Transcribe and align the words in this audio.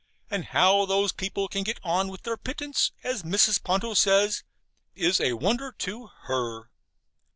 And 0.31 0.45
how 0.45 0.87
those 0.87 1.11
people 1.11 1.47
can 1.47 1.61
get 1.61 1.79
on 1.83 2.07
with 2.07 2.23
their 2.23 2.35
pittance, 2.35 2.91
as 3.03 3.21
Mrs. 3.21 3.61
Ponto 3.63 3.93
says, 3.93 4.43
is 4.95 5.21
a 5.21 5.33
wonder 5.33 5.75
to 5.77 6.09
HER. 6.23 6.71